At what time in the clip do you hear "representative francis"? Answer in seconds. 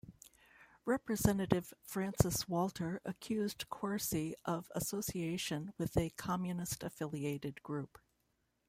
0.83-2.47